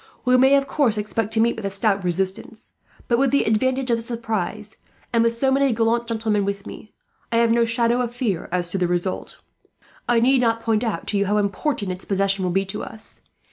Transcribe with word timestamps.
We 0.25 0.35
may, 0.35 0.55
of 0.55 0.65
course, 0.65 0.97
expect 0.97 1.31
to 1.35 1.39
meet 1.39 1.55
with 1.55 1.63
a 1.65 1.69
stout 1.69 2.03
resistance 2.03 2.73
but, 3.07 3.19
with 3.19 3.29
the 3.29 3.43
advantage 3.43 3.91
of 3.91 3.99
a 3.99 4.01
surprise, 4.01 4.77
and 5.13 5.23
with 5.23 5.37
so 5.37 5.51
many 5.51 5.71
gallant 5.73 6.07
gentlemen 6.07 6.43
with 6.43 6.65
me, 6.65 6.91
I 7.31 7.35
have 7.37 7.51
no 7.51 7.65
shadow 7.65 8.01
of 8.01 8.11
fear 8.11 8.49
as 8.51 8.71
to 8.71 8.79
the 8.79 8.87
result. 8.87 9.41
I 10.09 10.19
need 10.19 10.41
not 10.41 10.63
point 10.63 10.83
out 10.83 11.05
to 11.09 11.19
you 11.19 11.27
how 11.27 11.37
important 11.37 11.91
its 11.91 12.05
possession 12.05 12.43
will 12.43 12.49
be 12.49 12.65
to 12.65 12.81
us. 12.83 13.21